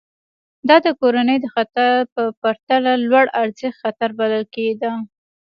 دا 0.67 0.77
د 0.85 0.87
کورنۍ 0.99 1.37
د 1.41 1.45
خطر 1.55 1.91
په 2.13 2.23
پرتله 2.41 2.91
لوړارزښت 3.03 3.79
خطر 3.81 4.09
بلل 4.19 4.43
کېده. 4.55 4.91